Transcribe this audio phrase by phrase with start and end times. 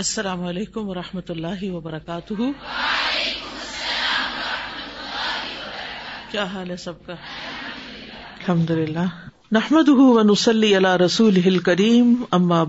[0.00, 2.34] السلام علیکم و رحمۃ اللہ وبرکاتہ
[6.30, 9.04] کیا حال ہے سب کا الحمد للہ
[9.56, 9.88] نحمد
[11.02, 12.14] رسول الہل کریم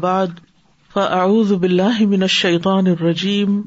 [0.06, 0.42] بعد
[0.94, 3.62] فاعوذ اللہ من شعین الرجیم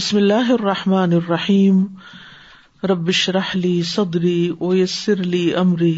[0.00, 1.84] بسم اللہ الرحمٰن الرحیم
[2.90, 5.96] ربش رحلی صدری اویسرلی امری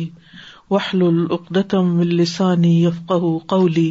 [0.71, 3.91] وحل العقدم السانی یفق قولی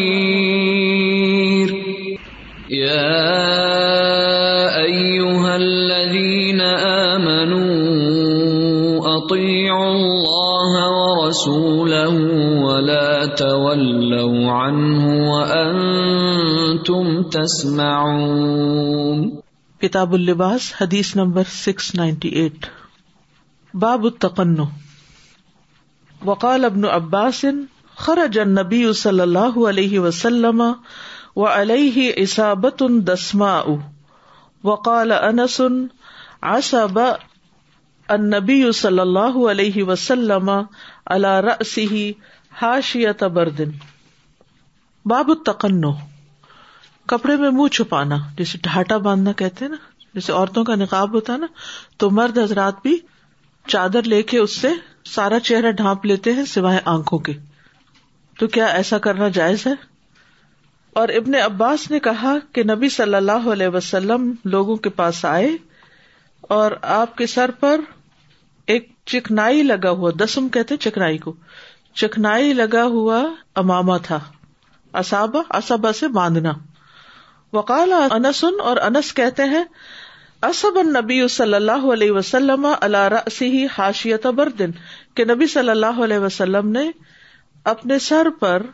[2.71, 2.85] تم
[17.31, 17.81] تسم
[19.79, 22.65] پتاب الباس حدیث نمبر سکس نائنٹی ایٹ
[23.81, 24.65] باب اتنو
[26.25, 27.63] وکال ابن عباسن
[28.05, 30.63] خرج نبی صلی اللہ علیہ وسلم
[31.37, 33.51] و علیہ ان دسما
[34.63, 35.11] وقال
[38.73, 40.49] صلی اللہ علیہ وسلم
[45.09, 45.81] باب تکن
[47.07, 49.75] کپڑے میں منہ چھپانا جسے ڈھاٹا باندھنا کہتے نا
[50.13, 51.47] جیسے عورتوں کا نقاب ہوتا ہے نا
[51.99, 52.97] تو مرد حضرات بھی
[53.67, 54.69] چادر لے کے اس سے
[55.15, 57.33] سارا چہرہ ڈھانپ لیتے ہیں سوائے آنکھوں کے
[58.39, 59.73] تو کیا ایسا کرنا جائز ہے
[60.99, 65.47] اور ابن عباس نے کہا کہ نبی صلی اللہ علیہ وسلم لوگوں کے پاس آئے
[66.55, 67.81] اور آپ کے سر پر
[68.73, 71.17] ایک چکنائی لگا ہوا دسم کہتے چکنائی
[72.01, 73.23] چکنائی کو لگا ہوا
[73.61, 74.19] اماما تھا
[75.99, 76.51] سے باندھنا
[77.53, 79.63] وکال انسن اور انس کہتے ہیں
[80.49, 84.71] اسب نبی صلی اللہ علیہ وسلم اللہ حاشیت بردن
[85.15, 86.89] کہ نبی صلی اللہ علیہ وسلم نے
[87.75, 88.65] اپنے سر پر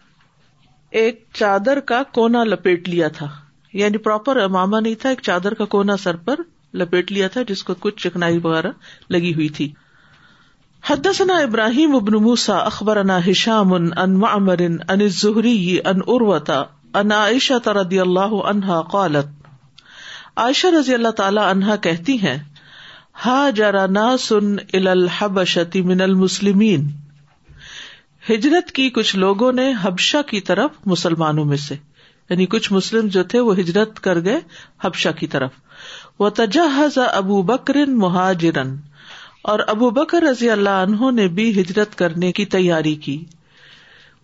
[1.00, 3.28] ایک چادر کا کونا لپیٹ لیا تھا
[3.74, 6.40] یعنی پراپر اماما نہیں تھا ایک چادر کا کونا سر پر
[6.80, 8.70] لپیٹ لیا تھا جس کو کچھ چکنائی وغیرہ
[9.16, 9.72] لگی ہوئی تھی
[10.90, 16.62] حدثنا ابراہیم ابن موسا اخبرنا ہشام ان معمر ان الزہری ان اروتا
[17.00, 19.34] ان عائشہ رضی اللہ عنہا قالت
[20.46, 22.38] عائشہ رضی اللہ تعالی عنہا کہتی ہیں
[23.26, 23.86] ہا جرا
[24.26, 24.96] سن ال
[25.86, 26.90] من المسلمین
[28.30, 31.76] ہجرت کی کچھ لوگوں نے حبشہ کی طرف مسلمانوں میں سے
[32.30, 34.40] یعنی کچھ مسلم جو تھے وہ ہجرت کر گئے
[34.86, 35.52] حبشہ کی طرف
[36.20, 38.76] وہ تجہز ابو بکر مہاجرن
[39.52, 43.18] اور ابو بکر رضی اللہ عنہ نے بھی ہجرت کرنے کی تیاری کی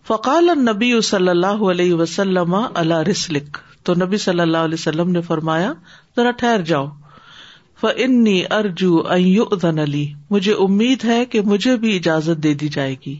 [0.08, 3.56] فقال نبی صلی اللہ علیہ وسلم اللہ رسلک
[3.88, 5.72] تو نبی صلی اللہ علیہ وسلم نے فرمایا
[6.16, 6.86] ذرا ٹھہر جاؤ
[7.80, 12.94] فنی ارجو این ادن علی مجھے امید ہے کہ مجھے بھی اجازت دے دی جائے
[13.06, 13.18] گی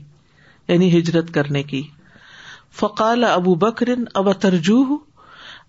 [0.69, 1.83] یعنی ہجرت کرنے کی
[2.81, 3.89] فقال ابو بکر
[4.21, 4.81] اب اترجو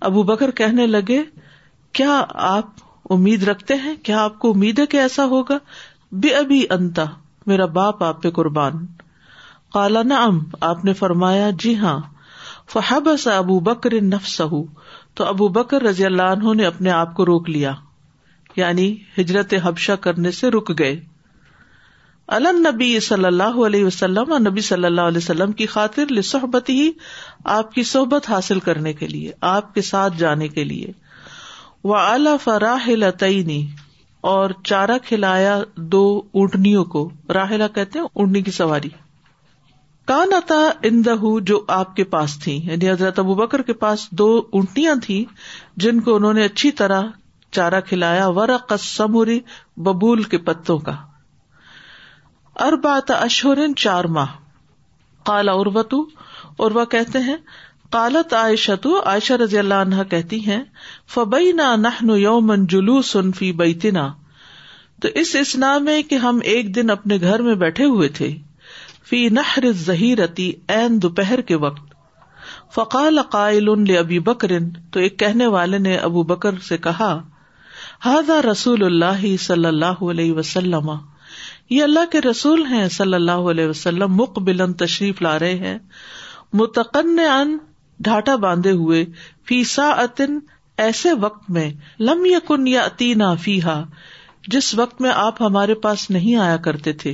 [0.10, 1.22] ابو بکر کہنے لگے
[2.00, 5.58] کیا آپ امید رکھتے ہیں کیا آپ کو امید ہے کہ ایسا ہوگا
[6.24, 7.06] بے ابھی انتا
[7.48, 8.86] میرا باپ آپ پہ قربان
[9.74, 10.40] کالا نعم
[10.70, 12.00] آپ نے فرمایا جی ہاں
[12.74, 14.36] فحب سا ابو بکر نفس
[15.18, 17.74] تو ابو بکر اللہ عنہ نے اپنے آپ کو روک لیا
[18.56, 21.00] یعنی ہجرت حبشہ کرنے سے رک گئے
[22.34, 26.14] علن نبی صلی اللہ علیہ وسلم اور نبی صلی اللہ علیہ وسلم کی خاطر
[26.70, 26.90] ہی
[27.56, 30.92] آپ کی صحبت حاصل کرنے کے لیے آپ کے ساتھ جانے کے لیے
[31.92, 32.88] وہ اعلی فراہ
[34.34, 35.58] اور چارہ کھلایا
[35.92, 36.04] دو
[36.42, 38.90] اونٹنیوں کو راہلا کہتے ہیں اونٹنی کی سواری
[40.08, 40.56] کان اتا
[40.90, 41.16] اندہ
[41.52, 45.24] جو آپ کے پاس تھی یعنی حضرت ابو بکر کے پاس دو اونٹیاں تھیں
[45.86, 47.04] جن کو انہوں نے اچھی طرح
[47.56, 49.40] چارہ کھلایا ورق سموری
[49.88, 50.96] ببول کے پتوں کا
[52.64, 54.28] اربات اشور چار ماہ
[55.26, 55.98] کالا اربتو
[56.66, 57.36] اروا کہتے ہیں
[57.92, 60.64] کالت عائشہ رضی اللہ کہتی ہیں
[61.14, 61.52] فبئی
[62.22, 64.08] یومن جلو سنفی بیتنا
[65.02, 68.30] تو تو اسنا میں کہ ہم ایک دن اپنے گھر میں بیٹھے ہوئے تھے
[69.10, 71.94] فی نہر ظہیر این دوپہر کے وقت
[72.76, 73.70] فقال قائل
[74.00, 77.14] ابی بکرن تو ایک کہنے والے نے ابو بکر سے کہا
[78.06, 80.92] ہاضا رسول اللہ صلی اللہ علیہ وسلم
[81.70, 85.78] یہ اللہ کے رسول ہیں صلی اللہ علیہ وسلم مقبل تشریف لا رہے ہیں
[86.62, 87.56] متقن ان
[88.06, 89.06] ڈھاٹا باندھے ہوئے
[89.50, 89.90] فیسا
[90.84, 91.70] ایسے وقت میں
[92.08, 92.88] لم یقن یا
[94.54, 97.12] جس وقت میں آپ ہمارے پاس نہیں آیا کرتے تھے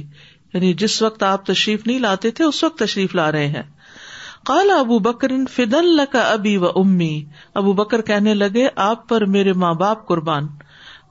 [0.53, 3.63] یعنی جس وقت آپ تشریف نہیں لاتے تھے اس وقت تشریف لا رہے ہیں
[4.47, 7.13] کالا ابو بکر فد اللہ کا ابی و امی
[7.61, 10.47] ابو بکر کہنے لگے آپ پر میرے ماں باپ قربان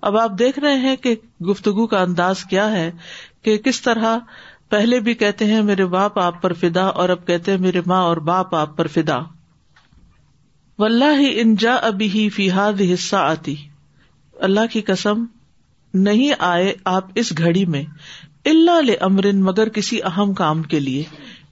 [0.09, 1.15] اب آپ دیکھ رہے ہیں کہ
[1.51, 2.91] گفتگو کا انداز کیا ہے
[3.45, 4.19] کہ کس طرح
[4.71, 8.01] پہلے بھی کہتے ہیں میرے باپ آپ پر فدا اور اب کہتے ہیں میرے ماں
[8.05, 9.19] اور باپ آپ پر فدا
[10.79, 13.55] و اللہ ہی انجا ابھی ہی فیحاد حصہ آتی
[14.49, 15.25] اللہ کی کسم
[16.09, 17.83] نہیں آئے آپ اس گھڑی میں
[18.51, 21.03] اللہ لے امرن مگر کسی اہم کام کے لیے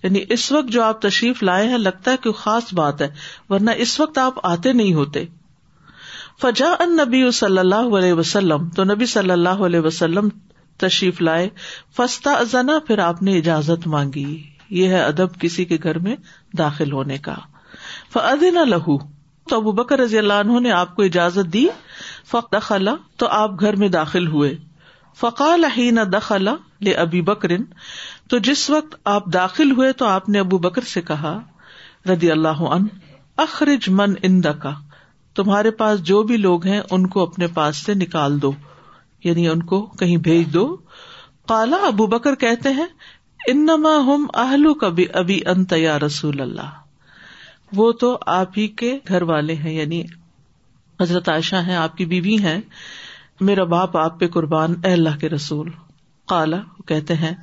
[0.03, 3.09] یعنی اس وقت جو آپ تشریف لائے ہیں لگتا ہے کہ خاص بات ہے
[3.51, 5.25] ورنہ اس وقت آپ آتے نہیں ہوتے
[6.43, 10.29] فجا ان نبی صلی اللہ علیہ وسلم تو نبی صلی اللہ علیہ وسلم
[10.83, 11.49] تشریف لائے
[11.97, 14.27] فستا ازنا پھر آپ نے اجازت مانگی
[14.81, 16.15] یہ ہے ادب کسی کے گھر میں
[16.59, 17.35] داخل ہونے کا
[18.13, 18.97] فدنا لہو
[19.49, 21.67] تو ابو بکر رضی اللہ عنہ نے آپ کو اجازت دی
[22.53, 24.55] دخلا تو آپ گھر میں داخل ہوئے
[25.21, 25.65] فقال
[25.95, 26.55] نہ دخلا
[26.89, 27.57] لے ابی بکر
[28.31, 31.39] تو جس وقت آپ داخل ہوئے تو آپ نے ابو بکر سے کہا
[32.09, 32.87] ردی اللہ ان
[33.47, 34.53] اخرج من اندا
[35.39, 38.51] تمہارے پاس جو بھی لوگ ہیں ان کو اپنے پاس سے نکال دو
[39.25, 40.63] یعنی ان کو کہیں بھیج دو
[41.53, 42.87] کالا ابو بکر کہتے ہیں
[43.53, 46.73] انما ہم آہلو کبھی ابھی انت یا رسول اللہ
[47.77, 50.03] وہ تو آپ ہی کے گھر والے ہیں یعنی
[51.01, 52.61] حضرت عائشہ ہیں آپ کی بیوی ہیں
[53.51, 55.71] میرا باپ آپ پہ قربان اے اللہ کے رسول
[56.35, 57.35] کالا کہتے ہیں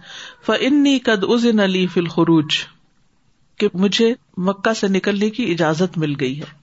[0.45, 2.57] فنی قد از ان علی فلخروج
[3.63, 4.13] کہ مجھے
[4.51, 6.53] مکہ سے نکلنے کی اجازت مل گئی ہے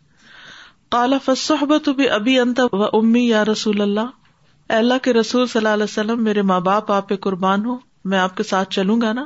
[0.92, 2.38] کالا فصحبت بھی ابھی
[2.72, 6.90] و امی یا رسول اللہ اللہ کے رسول صلی اللہ علیہ وسلم میرے ماں باپ
[6.92, 7.76] آپ پہ قربان ہو
[8.12, 9.24] میں آپ کے ساتھ چلوں گا نا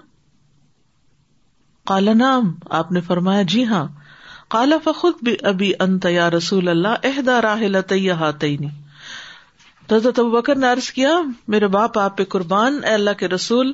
[1.92, 3.84] کالا نام آپ نے فرمایا جی ہاں
[4.56, 7.66] کالا فخت بھی ابھی انت یا رسول اللہ عہدہ راہ
[9.90, 11.18] بکر نے عرض کیا
[11.54, 13.72] میرے باپ آپ پہ قربان اللہ کے رسول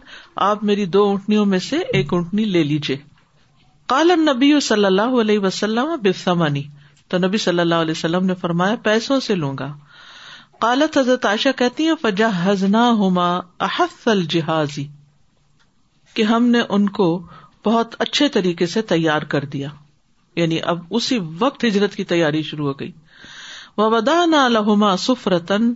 [0.50, 2.96] آپ میری دو اونٹنیوں میں سے ایک اونٹنی لے لیجیے
[3.94, 6.62] کالن صلی اللہ علیہ وسلم بسمانی
[7.12, 9.66] تو نبی صلی اللہ علیہ وسلم نے فرمایا پیسوں سے لوں گا
[10.64, 12.28] قالت حضرت عائشہ کہتی ہیں فجا
[13.00, 13.26] ہوما
[16.14, 17.08] کہ ہم نے ان کو
[17.64, 19.68] بہت اچھے طریقے سے تیار کر دیا
[20.40, 22.90] یعنی اب اسی وقت ہجرت کی تیاری شروع ہو گئی
[23.76, 25.72] وہ ودا نہ لہما سفرتن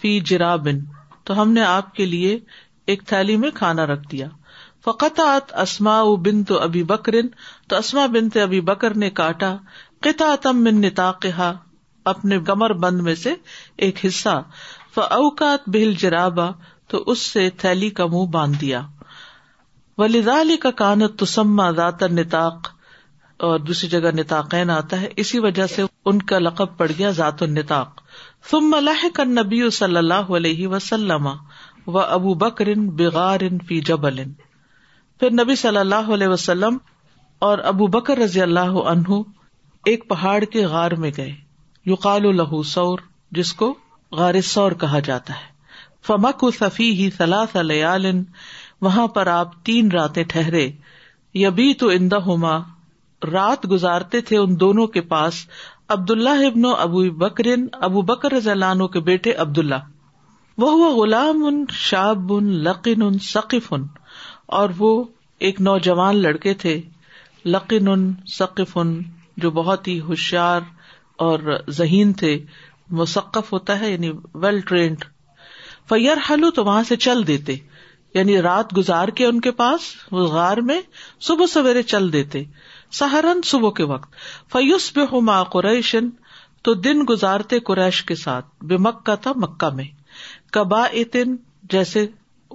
[0.00, 0.80] فی جرابن
[1.28, 2.36] تو ہم نے آپ کے لیے
[2.92, 4.26] ایک تھیلی میں کھانا رکھ دیا
[4.84, 5.20] فقط
[5.62, 7.26] اسما بن تو ابھی بکرن
[7.68, 9.56] تو اسما بن تبھی بکر نے کاٹا
[10.04, 11.48] قطع تم من نتاقا
[12.10, 13.34] اپنے گمر بند میں سے
[13.86, 14.38] ایک حصہ
[15.16, 16.48] اوقات بہل جرابا
[16.92, 18.80] تو اس سے تھیلی کا منہ باندھ دیا
[20.62, 21.22] کا کانت
[22.12, 22.70] نتاق
[23.48, 27.42] اور دوسری جگہ نتاقین آتا ہے اسی وجہ سے ان کا لقب پڑ گیا ذات
[27.42, 31.26] التاقل کر نبی و صلی اللہ علیہ وسلم
[31.94, 36.78] و ابو بکر بغار پھر نبی صلی اللہ علیہ وسلم
[37.50, 39.22] اور ابو بکر رضی اللہ عنہ
[39.88, 41.30] ایک پہاڑ کے غار میں گئے
[41.86, 42.98] یوقال لہو سور
[43.36, 43.72] جس کو
[44.16, 45.48] غار سور کہا جاتا ہے
[46.06, 47.70] فمک صفی ہی فمکل
[48.86, 50.68] وہاں پر آپ تین راتیں ٹھہرے
[51.34, 52.56] یبی تو اندہ ہوما
[53.32, 55.34] رات گزارتے تھے ان دونوں کے پاس
[55.96, 59.88] عبد اللہ ابن ابو بکرن ابو بکر ضلع کے بیٹے عبد اللہ
[60.60, 63.86] وہ ہوا غلام ان شاب ان ان لقن لقین ان
[64.60, 64.92] اور وہ
[65.48, 66.80] ایک نوجوان لڑکے تھے
[67.44, 68.76] لقن لقین ثقیف
[69.42, 70.60] جو بہت ہی ہوشیار
[71.26, 72.36] اور ذہین تھے
[73.00, 74.10] مسقف ہوتا ہے یعنی
[74.42, 75.04] ویل ٹرینڈ
[75.88, 77.56] فیئر ہلو تو وہاں سے چل دیتے
[78.14, 79.80] یعنی رات گزار کے ان کے پاس
[80.36, 80.80] غار میں
[81.28, 82.42] صبح سویرے چل دیتے
[83.00, 84.14] سہارن صبح کے وقت
[84.52, 86.08] فیوس بے ہوما قریشن
[86.68, 89.84] تو دن گزارتے قریش کے ساتھ بے مکہ تھا مکہ میں
[90.56, 91.36] کبا اتن
[91.74, 92.06] جیسے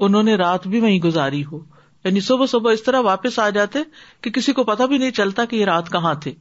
[0.08, 1.60] انہوں نے رات بھی وہیں گزاری ہو
[2.06, 3.80] یعنی صبح صبح اس طرح واپس آ جاتے
[4.24, 6.34] کہ کسی کو پتا بھی نہیں چلتا کہ یہ رات کہاں تھے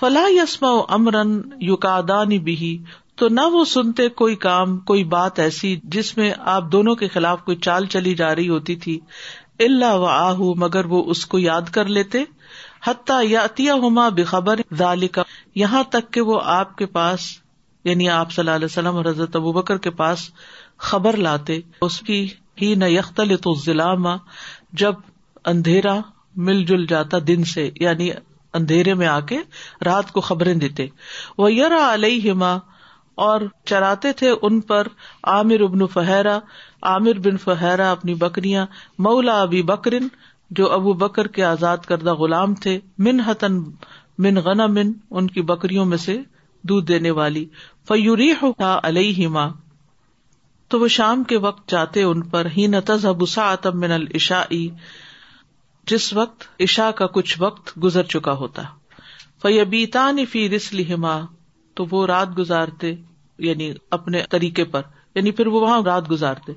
[0.00, 0.68] فلاح یسما
[3.56, 7.86] و سنتے کوئی کام کوئی بات ایسی جس میں آپ دونوں کے خلاف کوئی چال
[7.94, 8.98] چلی جا رہی ہوتی تھی
[9.66, 12.22] اللہ و آہ مگر وہ اس کو یاد کر لیتے
[12.86, 14.60] حتیٰ یا عطیہ ہوما بے خبر
[15.18, 15.22] کا
[15.64, 17.26] یہاں تک کہ وہ آپ کے پاس
[17.90, 20.28] یعنی آپ صلی اللہ علیہ وسلم اور حضرت ابو بکر کے پاس
[20.90, 22.26] خبر لاتے اس کی
[22.62, 23.92] ہی نہ یختل تو ضلع
[24.84, 24.94] جب
[25.54, 25.98] اندھیرا
[26.48, 28.10] مل جل جاتا دن سے یعنی
[28.58, 29.38] اندھیرے میں آ کے
[29.84, 30.86] رات کو خبریں دیتے
[31.38, 32.52] وہ یار علیہ ہما
[33.26, 34.86] اور چراتے تھے ان پر
[35.32, 36.38] عامر ابن فہرا
[36.90, 38.64] عامر بن فہرا اپنی بکریاں
[39.06, 40.08] مولا ابی بکرین
[40.60, 43.60] جو ابو بکر کے آزاد کردہ غلام تھے من حتن
[44.24, 46.18] من غنا من ان کی بکریوں میں سے
[46.68, 47.44] دودھ دینے والی
[47.88, 48.32] فیوری
[48.82, 49.46] علیہ
[50.72, 53.54] تو وہ شام کے وقت جاتے ان پر ہی نتز ابو سا
[53.84, 54.68] من الشای
[55.90, 58.62] جس وقت عشا کا کچھ وقت گزر چکا ہوتا
[59.42, 59.86] فی
[61.78, 62.94] تو وہ رات گزارتے
[63.48, 64.82] یعنی اپنے طریقے پر
[65.14, 66.52] یعنی پھر وہ وہاں رات گزارتے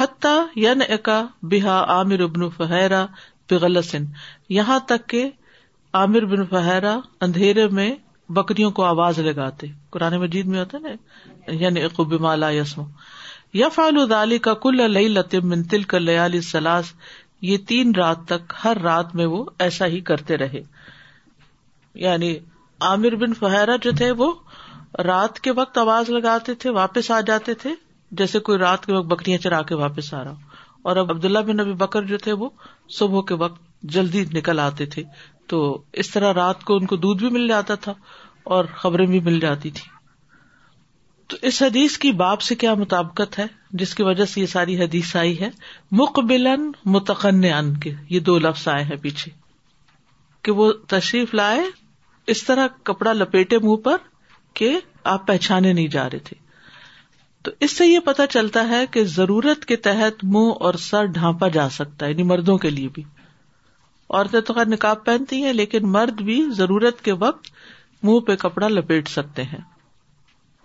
[0.00, 3.04] حتیٰ یعنی عامر ابن فہرا
[3.48, 5.14] پغل سن تک تک
[6.00, 7.90] عامر بن فہرا اندھیرے میں
[8.40, 9.66] بکریوں کو آواز لگاتے
[9.96, 11.88] قرآن مجید میں ہوتا نا یعنی
[12.58, 12.82] یسم
[13.62, 16.92] یا فعلدالی کا کل لئی لطم منتل کا لیالی سلاس
[17.46, 20.60] یہ تین رات تک ہر رات میں وہ ایسا ہی کرتے رہے
[22.04, 22.36] یعنی
[22.88, 24.32] عامر بن فہرا جو تھے وہ
[25.04, 27.70] رات کے وقت آواز لگاتے تھے واپس آ جاتے تھے
[28.18, 30.34] جیسے کوئی رات کے وقت بکریاں چرا کے واپس آ رہا
[30.88, 32.48] اور اب عبداللہ بن نبی بکر جو تھے وہ
[32.98, 33.60] صبح کے وقت
[33.96, 35.02] جلدی نکل آتے تھے
[35.48, 35.60] تو
[36.02, 37.94] اس طرح رات کو ان کو دودھ بھی مل جاتا تھا
[38.56, 39.84] اور خبریں بھی مل جاتی تھی
[41.32, 43.44] تو اس حدیث کی باپ سے کیا مطابقت ہے
[43.80, 45.48] جس کی وجہ سے یہ ساری حدیث آئی ہے
[46.00, 46.48] مقبل
[46.94, 49.30] متقن ان کے یہ دو لفظ آئے ہیں پیچھے
[50.44, 51.60] کہ وہ تشریف لائے
[52.34, 53.96] اس طرح کپڑا لپیٹے منہ پر
[54.60, 54.70] کہ
[55.14, 56.36] آپ پہچانے نہیں جا رہے تھے
[57.44, 61.48] تو اس سے یہ پتا چلتا ہے کہ ضرورت کے تحت منہ اور سر ڈھانپا
[61.58, 63.02] جا سکتا ہے یعنی مردوں کے لیے بھی
[64.08, 67.50] عورتیں تو خیر نکاب پہنتی ہیں لیکن مرد بھی ضرورت کے وقت
[68.04, 69.58] منہ پہ کپڑا لپیٹ سکتے ہیں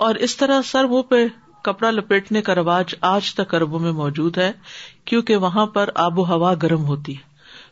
[0.06, 1.26] اور اس طرح سر منہ پہ
[1.64, 4.52] کپڑا لپیٹنے کا رواج آج تک اربوں میں موجود ہے
[5.10, 7.32] کیونکہ وہاں پر آب و ہوا گرم ہوتی ہے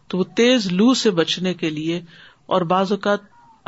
[0.10, 2.02] تو وہ تیز لو سے بچنے کے لیے
[2.56, 3.22] اور بعض اوقات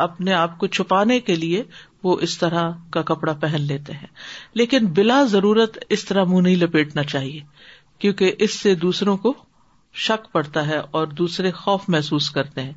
[0.06, 1.64] اپنے آپ کو چھپانے کے لیے
[2.04, 4.08] وہ اس طرح کا کپڑا پہن لیتے ہیں
[4.62, 7.40] لیکن بلا ضرورت اس طرح منہ نہیں لپیٹنا چاہیے
[8.00, 9.34] کیونکہ اس سے دوسروں کو
[10.06, 12.74] شک پڑتا ہے اور دوسرے خوف محسوس کرتے ہیں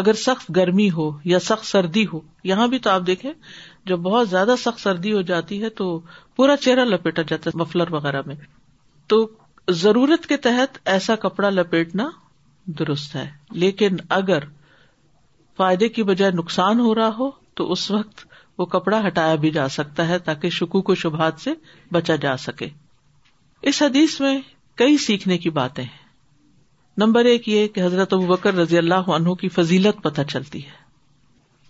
[0.00, 2.20] اگر سخت گرمی ہو یا سخت سردی ہو
[2.52, 3.30] یہاں بھی تو آپ دیکھیں
[3.86, 5.86] جب بہت زیادہ سخت سردی ہو جاتی ہے تو
[6.36, 8.34] پورا چہرہ لپیٹا جاتا ہے مفلر وغیرہ میں
[9.12, 9.26] تو
[9.84, 12.08] ضرورت کے تحت ایسا کپڑا لپیٹنا
[12.78, 13.26] درست ہے
[13.64, 14.44] لیکن اگر
[15.56, 18.24] فائدے کی بجائے نقصان ہو رہا ہو تو اس وقت
[18.58, 21.50] وہ کپڑا ہٹایا بھی جا سکتا ہے تاکہ شکو کو شبہات سے
[21.92, 22.68] بچا جا سکے
[23.70, 24.38] اس حدیث میں
[24.80, 26.00] کئی سیکھنے کی باتیں ہیں
[26.98, 30.80] نمبر ایک یہ کہ حضرت ابو بکر رضی اللہ عنہ کی فضیلت پتہ چلتی ہے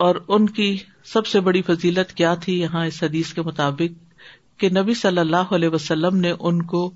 [0.07, 0.77] اور ان کی
[1.13, 5.53] سب سے بڑی فضیلت کیا تھی یہاں اس حدیث کے مطابق کہ نبی صلی اللہ
[5.55, 6.91] علیہ وسلم نے ان کو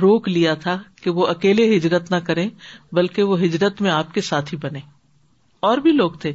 [0.00, 2.46] روک لیا تھا کہ وہ اکیلے ہجرت نہ کرے
[2.96, 4.80] بلکہ وہ ہجرت میں آپ کے ساتھی بنے
[5.68, 6.32] اور بھی لوگ تھے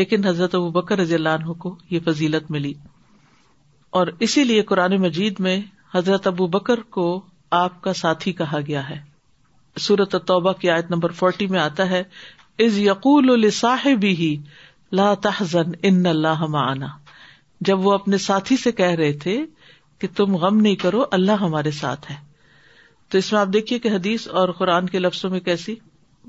[0.00, 2.72] لیکن حضرت ابو بکر رضی اللہ عنہ کو یہ فضیلت ملی
[3.98, 5.60] اور اسی لیے قرآن مجید میں
[5.94, 7.04] حضرت ابو بکر کو
[7.58, 8.98] آپ کا ساتھی کہا گیا ہے
[9.80, 12.02] سورت توبہ کی آیت نمبر فورٹی میں آتا ہے
[12.64, 14.36] از یقول صاحب ہی
[14.98, 16.86] لا تحزن ان اللہ معنا
[17.66, 19.40] جب وہ اپنے ساتھی سے کہہ رہے تھے
[20.00, 22.16] کہ تم غم نہیں کرو اللہ ہمارے ساتھ ہے
[23.10, 25.74] تو اس میں آپ دیکھیے کہ حدیث اور قرآن کے لفظوں میں کیسی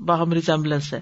[0.06, 1.00] باہم ریزمبلنس ہے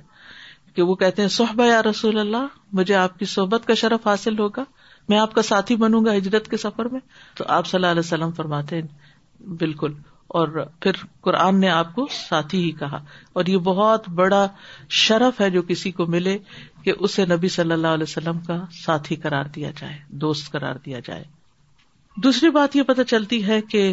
[0.75, 2.47] کہ وہ کہتے ہیں یا رسول اللہ
[2.79, 4.65] مجھے آپ کی صحبت کا شرف حاصل ہوگا
[5.09, 7.01] میں آپ کا ساتھی بنوں گا ہجرت کے سفر میں
[7.39, 9.93] تو آپ صلی اللہ علیہ وسلم فرماتے ہیں بالکل
[10.41, 10.49] اور
[10.83, 12.99] پھر قرآن نے آپ کو ساتھی ہی کہا
[13.33, 14.47] اور یہ بہت بڑا
[15.05, 16.37] شرف ہے جو کسی کو ملے
[16.85, 20.99] کہ اسے نبی صلی اللہ علیہ وسلم کا ساتھی کرار دیا جائے دوست کرار دیا
[21.05, 21.23] جائے
[22.25, 23.85] دوسری بات یہ پتہ چلتی ہے کہ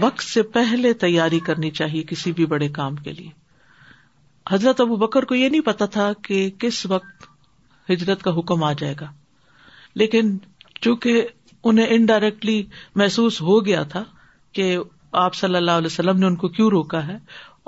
[0.00, 3.28] وقت سے پہلے تیاری کرنی چاہیے کسی بھی بڑے کام کے لیے
[4.52, 7.26] حضرت ابو بکر کو یہ نہیں پتا تھا کہ کس وقت
[7.90, 9.06] ہجرت کا حکم آ جائے گا
[10.02, 10.36] لیکن
[10.80, 11.26] چونکہ
[11.70, 12.62] انہیں انڈائریکٹلی
[13.02, 14.02] محسوس ہو گیا تھا
[14.58, 14.76] کہ
[15.24, 17.16] آپ صلی اللہ علیہ وسلم نے ان کو کیوں روکا ہے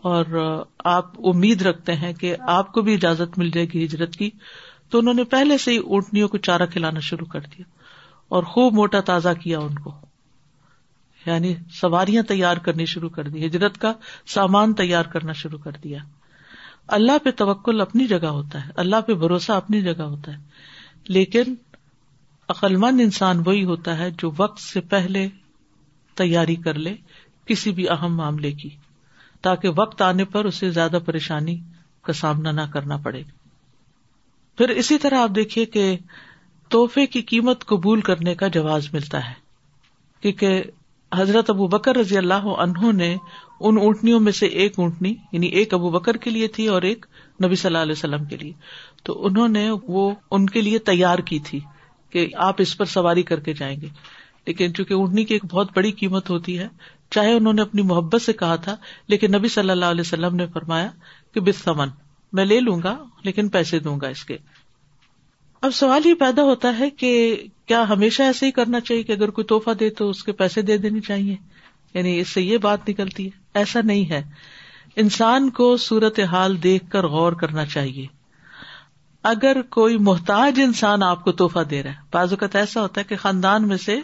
[0.09, 0.27] اور
[0.93, 4.31] آپ امید رکھتے ہیں کہ آپ کو بھی اجازت مل جائے گی ہجرت کی
[4.91, 7.65] تو انہوں نے پہلے سے ہی اونٹنیوں کو چارہ کھلانا شروع کر دیا
[8.37, 9.93] اور خوب موٹا تازہ کیا ان کو
[11.27, 13.93] یعنی سواریاں تیار کرنی شروع کر دی ہجرت کا
[14.35, 15.99] سامان تیار کرنا شروع کر دیا
[16.99, 21.55] اللہ پہ توکل اپنی جگہ ہوتا ہے اللہ پہ بھروسہ اپنی جگہ ہوتا ہے لیکن
[22.55, 25.29] عقلمند انسان وہی ہوتا ہے جو وقت سے پہلے
[26.23, 26.95] تیاری کر لے
[27.47, 28.71] کسی بھی اہم معاملے کی
[29.47, 31.57] تاکہ وقت آنے پر اسے زیادہ پریشانی
[32.07, 33.23] کا سامنا نہ کرنا پڑے
[34.59, 35.85] پھر اسی طرح آپ دیکھیے کہ
[36.75, 39.33] توحفے کی قیمت قبول کرنے کا جواز ملتا ہے
[40.23, 40.63] کیونکہ
[41.19, 45.75] حضرت ابو بکر رضی اللہ عنہ نے ان اونٹنیوں میں سے ایک اونٹنی یعنی ایک
[45.75, 47.07] ابو بکر کے لیے تھی اور ایک
[47.45, 48.53] نبی صلی اللہ علیہ وسلم کے لیے
[49.09, 51.61] تو انہوں نے وہ ان کے لیے تیار کی تھی
[52.15, 53.89] کہ آپ اس پر سواری کر کے جائیں گے
[54.47, 56.67] لیکن چونکہ اونٹنی کی ایک بہت بڑی قیمت ہوتی ہے
[57.15, 58.75] چاہے انہوں نے اپنی محبت سے کہا تھا
[59.09, 60.89] لیکن نبی صلی اللہ علیہ وسلم نے فرمایا
[61.35, 61.89] کہ سمن
[62.39, 64.37] میں لے لوں گا لیکن پیسے دوں گا اس کے
[65.63, 67.11] اب سوال یہ پیدا ہوتا ہے کہ
[67.69, 70.63] کیا ہمیشہ ایسے ہی کرنا چاہیے کہ اگر کوئی توحفہ دے تو اس کے پیسے
[70.69, 71.35] دے دینے چاہیے
[71.95, 74.23] یعنی اس سے یہ بات نکلتی ہے ایسا نہیں ہے
[75.03, 78.07] انسان کو صورت حال دیکھ کر غور کرنا چاہیے
[79.33, 83.07] اگر کوئی محتاج انسان آپ کو تحفہ دے رہا ہے بعض اوقات ایسا ہوتا ہے
[83.09, 83.99] کہ خاندان میں سے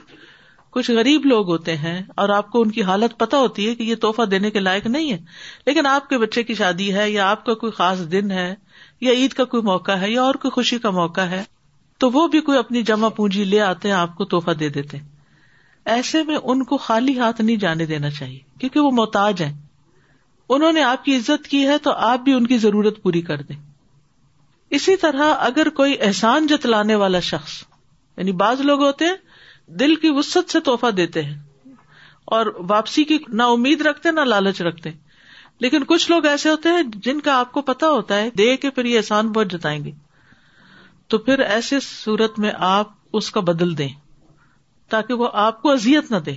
[0.76, 3.82] کچھ غریب لوگ ہوتے ہیں اور آپ کو ان کی حالت پتا ہوتی ہے کہ
[3.82, 5.16] یہ توحفہ دینے کے لائق نہیں ہے
[5.66, 8.48] لیکن آپ کے بچے کی شادی ہے یا آپ کا کوئی خاص دن ہے
[9.06, 11.42] یا عید کا کوئی موقع ہے یا اور کوئی خوشی کا موقع ہے
[12.04, 14.98] تو وہ بھی کوئی اپنی جمع پونجی لے آتے ہیں آپ کو توحفہ دے دیتے
[15.94, 19.52] ایسے میں ان کو خالی ہاتھ نہیں جانے دینا چاہیے کیونکہ وہ محتاج ہیں
[20.56, 23.42] انہوں نے آپ کی عزت کی ہے تو آپ بھی ان کی ضرورت پوری کر
[23.48, 23.56] دیں
[24.80, 27.62] اسی طرح اگر کوئی احسان جتلانے والا شخص
[28.16, 29.16] یعنی بعض لوگ ہوتے ہیں
[29.80, 31.38] دل کی وسط سے توحفہ دیتے ہیں
[32.36, 34.90] اور واپسی کی نہ امید رکھتے نہ لالچ رکھتے
[35.60, 38.70] لیکن کچھ لوگ ایسے ہوتے ہیں جن کا آپ کو پتا ہوتا ہے دے کے
[38.70, 39.90] پھر یہ احسان بہت جتائیں گے
[41.14, 43.88] تو پھر ایسے صورت میں آپ اس کا بدل دیں
[44.90, 46.34] تاکہ وہ آپ کو اذیت نہ دے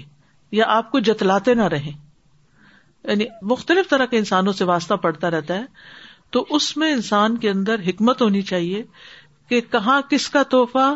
[0.57, 5.57] یا آپ کو جتلاتے نہ رہیں یعنی مختلف طرح کے انسانوں سے واسطہ پڑتا رہتا
[5.57, 5.63] ہے
[6.37, 8.83] تو اس میں انسان کے اندر حکمت ہونی چاہیے
[9.49, 10.87] کہ کہاں کس کا تحفہ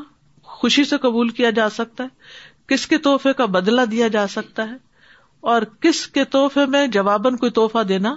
[0.59, 4.67] خوشی سے قبول کیا جا سکتا ہے کس کے تحفے کا بدلا دیا جا سکتا
[4.69, 4.75] ہے
[5.53, 8.15] اور کس کے تحفے میں جواباً کوئی تحفہ دینا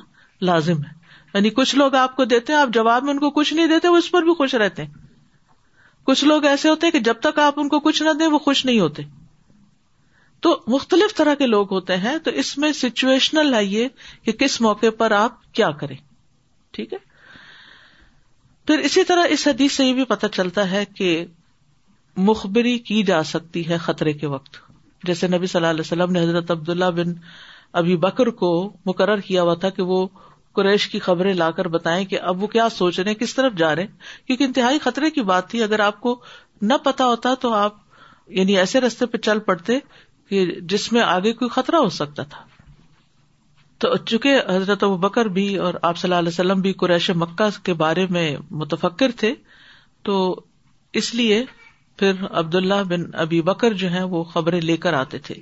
[0.49, 0.95] لازم ہے
[1.35, 3.89] یعنی کچھ لوگ آپ کو دیتے ہیں آپ جواب میں ان کو کچھ نہیں دیتے
[3.89, 4.93] وہ اس پر بھی خوش رہتے ہیں
[6.11, 8.39] کچھ لوگ ایسے ہوتے ہیں کہ جب تک آپ ان کو کچھ نہ دیں وہ
[8.49, 9.03] خوش نہیں ہوتے
[10.45, 13.89] تو مختلف طرح کے لوگ ہوتے ہیں تو اس میں سچویشنل ہے یہ
[14.25, 15.97] کہ کس موقع پر آپ کیا کریں
[16.77, 16.99] ٹھیک ہے
[18.67, 21.11] پھر اسی طرح اس حدیث سے یہ بھی پتہ چلتا ہے کہ
[22.25, 24.57] مخبری کی جا سکتی ہے خطرے کے وقت
[25.07, 27.13] جیسے نبی صلی اللہ علیہ وسلم نے حضرت عبداللہ بن
[27.79, 28.51] ابھی بکر کو
[28.87, 30.07] مقرر کیا ہوا تھا کہ وہ
[30.57, 33.75] قریش کی خبریں لا کر بتائیں کہ اب وہ کیا سوچ رہے کس طرف جا
[33.77, 36.19] رہے ہیں کیونکہ انتہائی خطرے کی بات تھی اگر آپ کو
[36.71, 37.75] نہ پتا ہوتا تو آپ
[38.37, 39.79] یعنی ایسے رستے پہ چل پڑتے
[40.29, 42.45] کہ جس میں آگے کوئی خطرہ ہو سکتا تھا
[43.85, 47.49] تو چونکہ حضرت ابو بکر بھی اور آپ صلی اللہ علیہ وسلم بھی قریش مکہ
[47.65, 49.33] کے بارے میں متفکر تھے
[50.05, 50.15] تو
[51.01, 51.45] اس لیے
[51.99, 55.35] پھر عبد اللہ بن ابھی بکر جو ہے وہ خبریں لے کر آتے تھے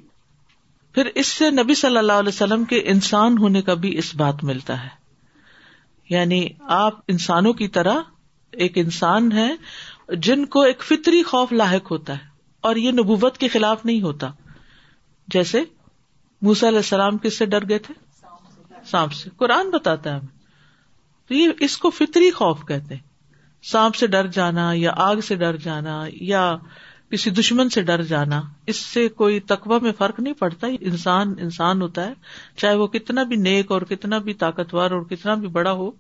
[0.94, 4.44] پھر اس سے نبی صلی اللہ علیہ وسلم کے انسان ہونے کا بھی اس بات
[4.50, 4.88] ملتا ہے
[6.10, 8.00] یعنی آپ انسانوں کی طرح
[8.64, 9.48] ایک انسان ہے
[10.26, 12.32] جن کو ایک فطری خوف لاحق ہوتا ہے
[12.68, 14.30] اور یہ نبوت کے خلاف نہیں ہوتا
[15.32, 15.62] جیسے
[16.48, 17.94] موس علیہ السلام کس سے ڈر گئے تھے
[18.90, 20.32] سانپ سے قرآن بتاتا ہے ہمیں
[21.28, 23.02] تو یہ اس کو فطری خوف کہتے ہیں
[23.70, 26.40] سانپ سے ڈر جانا یا آگ سے ڈر جانا یا
[27.11, 28.40] کسی دشمن سے ڈر جانا
[28.72, 32.12] اس سے کوئی تقوی میں فرق نہیں پڑتا انسان انسان ہوتا ہے
[32.61, 35.90] چاہے وہ کتنا بھی نیک اور کتنا بھی طاقتور اور کتنا بھی بڑا ہو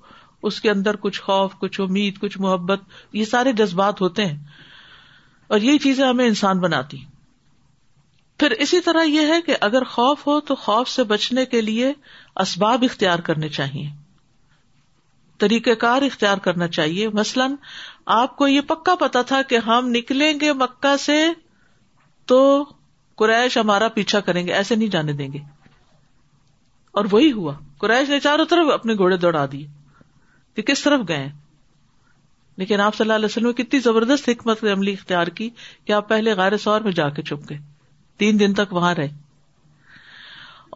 [0.50, 2.80] اس کے اندر کچھ خوف کچھ امید کچھ محبت
[3.16, 4.38] یہ سارے جذبات ہوتے ہیں
[5.54, 6.98] اور یہی چیزیں ہمیں انسان بناتی
[8.40, 11.92] پھر اسی طرح یہ ہے کہ اگر خوف ہو تو خوف سے بچنے کے لیے
[12.46, 13.88] اسباب اختیار کرنے چاہیے
[15.40, 17.54] طریقہ کار اختیار کرنا چاہیے مثلاً
[18.16, 21.22] آپ کو یہ پکا پتا تھا کہ ہم نکلیں گے مکہ سے
[22.32, 22.38] تو
[23.22, 25.38] قریش ہمارا پیچھا کریں گے ایسے نہیں جانے دیں گے
[27.00, 29.66] اور وہی ہوا قریش نے چاروں طرف اپنے گھوڑے دوڑا دیے
[30.54, 31.28] کہ کس طرف گئے
[32.62, 35.48] لیکن آپ صلی اللہ علیہ وسلم کتنی زبردست حکمت عملی اختیار کی
[35.84, 37.58] کہ آپ پہلے غیر سور میں جا کے چپ گئے
[38.18, 39.08] تین دن تک وہاں رہے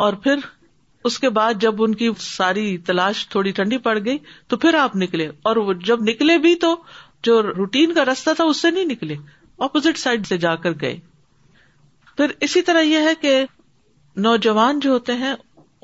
[0.06, 0.38] اور پھر
[1.06, 4.96] اس کے بعد جب ان کی ساری تلاش تھوڑی ٹھنڈی پڑ گئی تو پھر آپ
[5.02, 6.74] نکلے اور جب نکلے بھی تو
[7.26, 9.14] جو روٹین کا رستہ تھا اس سے نہیں نکلے
[9.66, 10.98] اپوزٹ سائڈ سے جا کر گئے
[12.16, 13.40] پھر اسی طرح یہ ہے کہ
[14.26, 15.34] نوجوان جو ہوتے ہیں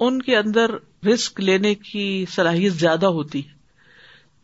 [0.07, 0.71] ان کے اندر
[1.07, 3.53] رسک لینے کی صلاحیت زیادہ ہوتی ہے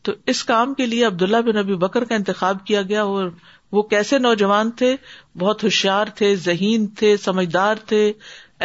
[0.09, 3.29] تو اس کام کے لیے عبداللہ بن نبی بکر کا انتخاب کیا گیا اور
[3.73, 4.95] وہ کیسے نوجوان تھے
[5.39, 8.13] بہت ہوشیار تھے ذہین تھے سمجھدار تھے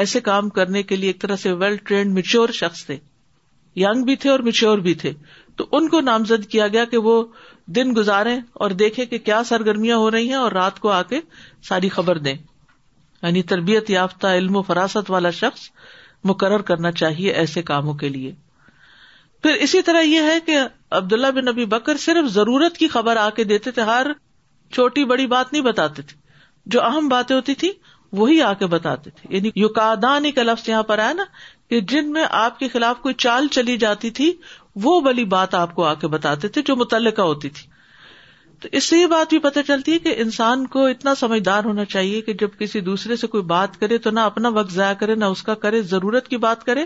[0.01, 2.95] ایسے کام کرنے کے لیے ایک طرح سے ویل ٹرینڈ میچیور شخص تھے
[3.81, 5.11] یگ بھی تھے اور میچیور بھی تھے
[5.57, 7.13] تو ان کو نامزد کیا گیا کہ وہ
[7.75, 11.19] دن گزارے اور دیکھے کہ کیا سرگرمیاں ہو رہی ہیں اور رات کو آ کے
[11.67, 15.61] ساری خبر دیں یعنی تربیت یافتہ علم و فراست والا شخص
[16.31, 18.33] مقرر کرنا چاہیے ایسے کاموں کے لیے
[19.41, 20.57] پھر اسی طرح یہ ہے کہ
[20.99, 24.07] عبداللہ بن نبی بکر صرف ضرورت کی خبر آ کے دیتے تھے ہر
[24.73, 26.23] چھوٹی بڑی بات نہیں بتاتے تھے
[26.73, 27.71] جو اہم باتیں ہوتی تھی
[28.17, 29.93] وہی آ کے بتاتے تھے یعنی یو کا
[30.45, 31.23] لفظ یہاں پر آیا نا
[31.69, 34.31] کہ جن میں آپ کے خلاف کوئی چال چلی جاتی تھی
[34.83, 37.67] وہ بلی بات آپ کو آ کے بتاتے تھے جو متعلقہ ہوتی تھی
[38.61, 41.85] تو اس سے یہ بات بھی پتہ چلتی ہے کہ انسان کو اتنا سمجھدار ہونا
[41.95, 45.15] چاہیے کہ جب کسی دوسرے سے کوئی بات کرے تو نہ اپنا وقت ضائع کرے
[45.15, 46.85] نہ اس کا کرے ضرورت کی بات کرے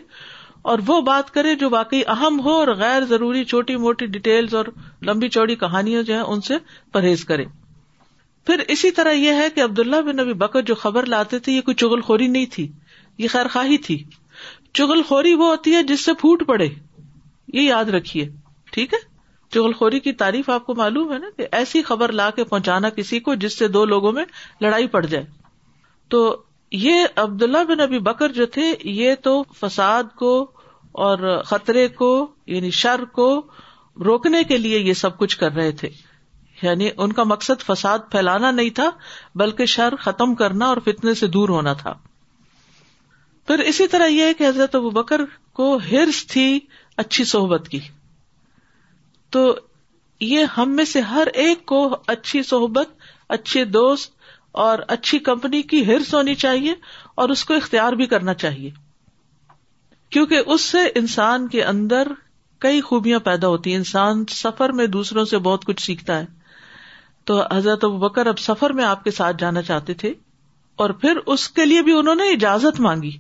[0.71, 4.65] اور وہ بات کرے جو واقعی اہم ہو اور غیر ضروری چھوٹی موٹی ڈیٹیلز اور
[5.09, 6.57] لمبی چوڑی کہانیاں جو ہیں ان سے
[6.93, 7.43] پرہیز کرے
[8.49, 11.61] پھر اسی طرح یہ ہے کہ عبداللہ بن نبی بکر جو خبر لاتے تھے یہ
[11.65, 12.65] کوئی خوری نہیں تھی
[13.23, 13.97] یہ خیر خواہی تھی
[15.09, 18.25] خوری وہ ہوتی ہے جس سے پھوٹ پڑے یہ یاد رکھیے
[18.71, 22.43] ٹھیک ہے خوری کی تعریف آپ کو معلوم ہے نا کہ ایسی خبر لا کے
[22.53, 24.25] پہنچانا کسی کو جس سے دو لوگوں میں
[24.61, 25.23] لڑائی پڑ جائے
[26.15, 26.25] تو
[26.87, 30.33] یہ عبداللہ بن نبی بکر جو تھے یہ تو فساد کو
[31.09, 32.11] اور خطرے کو
[32.55, 33.31] یعنی شر کو
[34.05, 35.89] روکنے کے لیے یہ سب کچھ کر رہے تھے
[36.63, 38.89] یعنی ان کا مقصد فساد پھیلانا نہیں تھا
[39.41, 41.93] بلکہ شر ختم کرنا اور فتنے سے دور ہونا تھا
[43.47, 45.21] پھر اسی طرح یہ کہ حضرت ابو بکر
[45.59, 46.47] کو ہرس تھی
[47.03, 47.79] اچھی صحبت کی
[49.35, 49.47] تو
[50.29, 51.79] یہ ہم میں سے ہر ایک کو
[52.15, 52.87] اچھی صحبت
[53.37, 54.11] اچھے دوست
[54.63, 56.73] اور اچھی کمپنی کی ہرس ہونی چاہیے
[57.21, 58.69] اور اس کو اختیار بھی کرنا چاہیے
[60.11, 62.07] کیونکہ اس سے انسان کے اندر
[62.65, 66.25] کئی خوبیاں پیدا ہوتی ہیں انسان سفر میں دوسروں سے بہت کچھ سیکھتا ہے
[67.29, 70.09] تو حضرت ابو بکر اب سفر میں آپ کے ساتھ جانا چاہتے تھے
[70.83, 73.11] اور پھر اس کے لیے بھی انہوں نے اجازت مانگی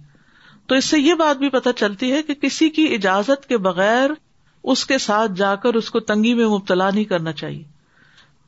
[0.67, 4.09] تو اس سے یہ بات بھی پتہ چلتی ہے کہ کسی کی اجازت کے بغیر
[4.73, 7.63] اس کے ساتھ جا کر اس کو تنگی میں مبتلا نہیں کرنا چاہیے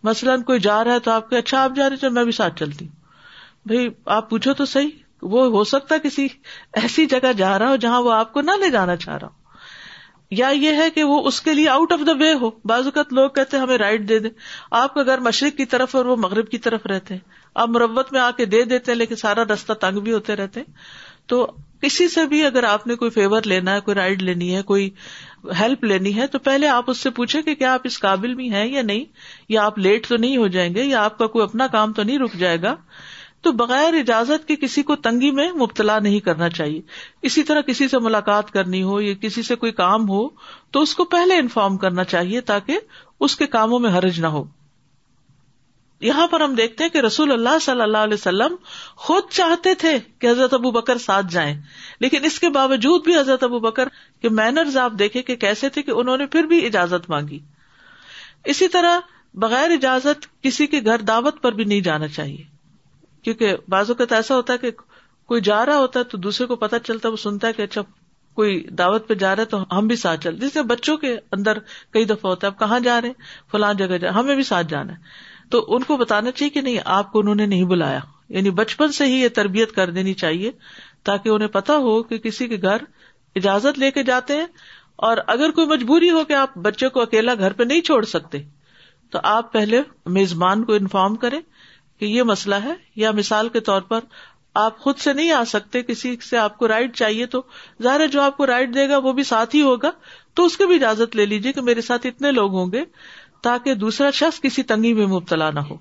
[0.09, 2.31] مثلاً کوئی جا رہا ہے تو آپ کے اچھا آپ جا رہے تو میں بھی
[2.41, 4.89] ساتھ چلتی ہوں بھائی آپ پوچھو تو صحیح
[5.35, 6.27] وہ ہو سکتا کسی
[6.81, 9.39] ایسی جگہ جا رہا ہو جہاں وہ آپ کو نہ لے جانا چاہ رہا ہوں
[10.39, 13.11] یا یہ ہے کہ وہ اس کے لیے آؤٹ آف دا وے ہو بعض اوقات
[13.13, 14.29] لوگ کہتے ہمیں رائٹ دے دیں
[14.81, 17.21] آپ کا گھر مشرق کی طرف اور وہ مغرب کی طرف رہتے ہیں
[17.63, 20.59] آپ مربت میں آ کے دے دیتے ہیں لیکن سارا رستہ تنگ بھی ہوتے رہتے
[20.59, 20.73] ہیں
[21.31, 21.45] تو
[21.81, 24.89] کسی سے بھی اگر آپ نے کوئی فیور لینا ہے کوئی رائڈ لینی ہے کوئی
[25.59, 28.51] ہیلپ لینی ہے تو پہلے آپ اس سے پوچھیں کہ کیا آپ اس قابل بھی
[28.51, 29.03] ہیں یا نہیں
[29.49, 32.03] یا آپ لیٹ تو نہیں ہو جائیں گے یا آپ کا کوئی اپنا کام تو
[32.03, 32.75] نہیں رک جائے گا
[33.43, 36.81] تو بغیر اجازت کے کسی کو تنگی میں مبتلا نہیں کرنا چاہیے
[37.29, 40.27] اسی طرح کسی سے ملاقات کرنی ہو یا کسی سے کوئی کام ہو
[40.73, 42.79] تو اس کو پہلے انفارم کرنا چاہیے تاکہ
[43.27, 44.43] اس کے کاموں میں حرج نہ ہو
[46.09, 48.55] یہاں پر ہم دیکھتے ہیں کہ رسول اللہ صلی اللہ علیہ وسلم
[49.07, 51.53] خود چاہتے تھے کہ حضرت ابو بکر ساتھ جائیں
[52.05, 53.87] لیکن اس کے باوجود بھی حضرت ابو بکر
[54.21, 57.39] کے مینرز آپ دیکھے کہ کیسے تھے کہ انہوں نے پھر بھی اجازت مانگی
[58.55, 58.99] اسی طرح
[59.43, 62.43] بغیر اجازت کسی کے گھر دعوت پر بھی نہیں جانا چاہیے
[63.23, 64.71] کیونکہ بازو اوقات ایسا ہوتا ہے کہ
[65.31, 67.61] کوئی جا رہا ہوتا ہے تو دوسرے کو پتا چلتا ہے وہ سنتا ہے کہ
[67.61, 67.81] اچھا
[68.39, 71.57] کوئی دعوت پہ جا رہا ہے تو ہم بھی ساتھ چلتے جسے بچوں کے اندر
[71.93, 74.93] کئی دفعہ ہوتا ہے کہاں جا رہے ہیں فلاں جگہ جا ہمیں بھی ساتھ جانا
[74.93, 77.99] ہے تو ان کو بتانا چاہیے کہ نہیں آپ کو انہوں نے نہیں بلایا
[78.37, 80.51] یعنی بچپن سے ہی یہ تربیت کر دینی چاہیے
[81.09, 82.81] تاکہ انہیں پتا ہو کہ کسی کے گھر
[83.41, 84.45] اجازت لے کے جاتے ہیں
[85.09, 88.41] اور اگر کوئی مجبوری ہو کہ آپ بچے کو اکیلا گھر پہ نہیں چھوڑ سکتے
[89.11, 89.81] تو آپ پہلے
[90.17, 91.39] میزبان کو انفارم کریں
[92.01, 93.99] کہ یہ مسئلہ ہے یا مثال کے طور پر
[94.59, 97.41] آپ خود سے نہیں آ سکتے کسی سے آپ کو رائٹ چاہیے تو
[97.83, 99.91] ظاہر ہے جو آپ کو رائٹ دے گا وہ بھی ساتھ ہی ہوگا
[100.39, 102.83] تو اس کی بھی اجازت لے لیجیے کہ میرے ساتھ اتنے لوگ ہوں گے
[103.49, 105.75] تاکہ دوسرا شخص کسی تنگی میں مبتلا نہ ہو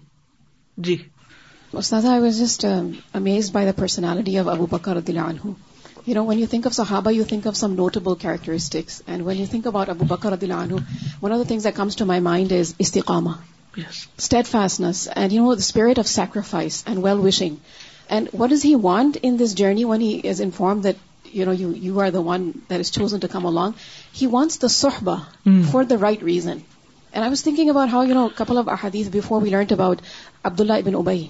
[0.88, 0.96] جی
[1.83, 2.64] استاد I was just
[3.22, 5.52] amazed by the personality of Abu Bakr دلان ہو
[6.06, 9.38] you know when you think of صحابا you think of some notable characteristics and when
[9.40, 10.78] you think about Abu Bakr دلان ہو
[11.22, 13.33] one of the things that comes to my mind is استقامہ
[13.76, 17.54] and you know spirit of sacrifice and well wishing
[18.14, 21.52] and what is he want in this journey one has in form that you know
[21.61, 23.72] you you are the one that is chosen to come along
[24.22, 25.14] he wants the سوحبا
[25.70, 29.09] for the right reason and I was thinking about how you know couple of احادیس
[29.14, 30.00] before we learnt about
[30.50, 31.26] Abdul Allah bin Ubayy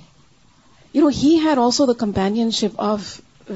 [0.95, 1.93] you know head also the
[2.61, 3.09] companionship of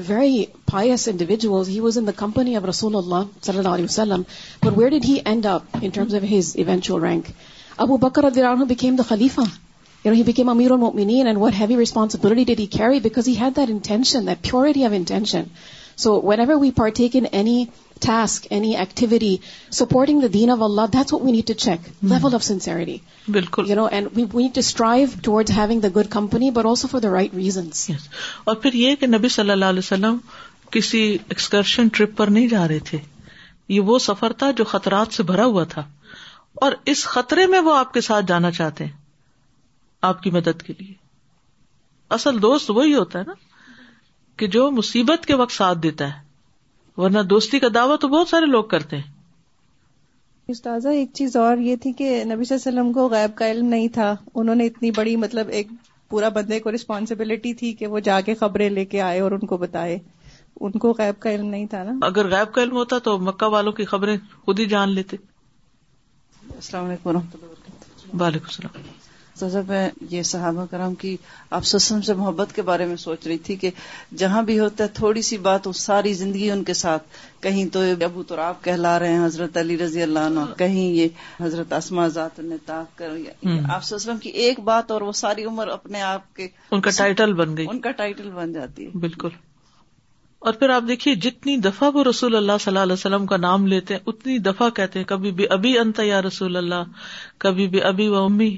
[0.07, 4.21] very pious individual he was in company of رسول اللہ صلی اللہ علیہ وسلم
[4.65, 7.31] but where did he end up in terms of his eventual rank
[7.83, 9.43] Abu Bakr radiallahu became the Khalifa.
[10.03, 13.33] You know, he became Amir al-Mu'mineen and what heavy responsibility did he carry because he
[13.39, 15.49] had that intention, that purity of intention.
[16.03, 17.55] So whenever we partake in any
[18.05, 19.31] task, any activity,
[19.79, 21.89] supporting the deen of Allah, that's what we need to check.
[21.91, 22.13] Mm.
[22.15, 22.95] Level of sincerity.
[23.29, 23.67] بالکل.
[23.71, 26.91] You know, and we, we need to strive towards having the good company, but also
[26.93, 27.83] for the right reasons.
[27.93, 28.07] Yes.
[28.45, 30.17] اور پھر یہ کہ نبی صلی اللہ علیہ وسلم
[30.77, 32.97] کسی ایکسکرشن ٹرپ پر نہیں جا رہے تھے
[33.79, 35.83] یہ وہ سفر تھا جو خطرات سے بھرا ہوا تھا
[36.61, 38.91] اور اس خطرے میں وہ آپ کے ساتھ جانا چاہتے ہیں
[40.09, 40.93] آپ کی مدد کے لیے
[42.17, 43.33] اصل دوست وہی ہوتا ہے نا
[44.37, 48.45] کہ جو مصیبت کے وقت ساتھ دیتا ہے ورنہ دوستی کا دعویٰ تو بہت سارے
[48.45, 49.13] لوگ کرتے ہیں
[50.53, 53.49] استاذہ ایک چیز اور یہ تھی کہ نبی صلی اللہ علیہ وسلم کو غائب کا
[53.51, 55.67] علم نہیں تھا انہوں نے اتنی بڑی مطلب ایک
[56.09, 59.45] پورا بندے کو ریسپانسبلٹی تھی کہ وہ جا کے خبریں لے کے آئے اور ان
[59.53, 59.97] کو بتائے
[60.59, 63.45] ان کو غائب کا علم نہیں تھا نا اگر غائب کا علم ہوتا تو مکہ
[63.55, 64.15] والوں کی خبریں
[64.45, 65.17] خود ہی جان لیتے
[66.59, 71.15] السلام علیکم و رحمۃ اللہ وبرکاتہ وعلیکم السلام سر میں یہ صحابہ کرام کی
[71.57, 73.71] آپ سسم سے محبت کے بارے میں سوچ رہی تھی کہ
[74.17, 77.07] جہاں بھی ہوتا ہے تھوڑی سی بات وہ ساری زندگی ان کے ساتھ
[77.43, 81.41] کہیں تو ابو تو آپ کہلا رہے ہیں حضرت علی رضی اللہ عنہ کہیں یہ
[81.43, 83.17] حضرت اسما ذات نے الق کر
[83.75, 87.33] آپ سسم کی ایک بات اور وہ ساری عمر اپنے آپ کے ان کا ٹائٹل
[87.43, 89.29] بن گئی ان کا ٹائٹل بن جاتی ہے بالکل
[90.47, 93.67] اور پھر آپ دیکھیے جتنی دفعہ وہ رسول اللہ صلی اللہ علیہ وسلم کا نام
[93.67, 96.83] لیتے اتنی دفعہ کہتے ہیں کبھی بھی ابھی انت یا رسول اللہ
[97.45, 98.55] کبھی بھی ابھی و امی